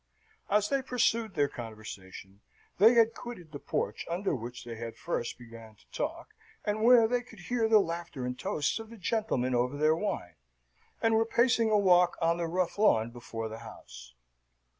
[0.49, 2.41] As they pursued their conversation,
[2.79, 6.29] they had quitted the porch under which they had first began to talk,
[6.65, 10.37] and where they could hear the laughter and toasts of the gentlemen over their wine,
[11.03, 14.15] and were pacing a walk on the rough lawn before the house.